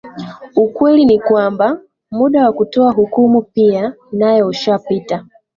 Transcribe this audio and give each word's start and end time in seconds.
ukweli 0.55 1.05
ni 1.05 1.19
kwamba 1.19 1.79
muda 2.11 2.45
wa 2.45 2.53
kutoa 2.53 2.91
hukumu 2.91 3.41
pia 3.41 3.93
nayo 4.11 4.47
ushapita 4.47 5.25